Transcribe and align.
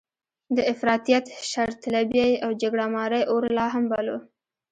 د 0.55 0.57
افراطیت، 0.73 1.25
شرطلبۍ 1.51 2.31
او 2.43 2.49
جګړه 2.61 2.85
مارۍ 2.95 3.21
اور 3.31 3.43
لا 3.57 3.65
هم 3.73 3.83
بل 3.91 4.07
و. 4.11 4.15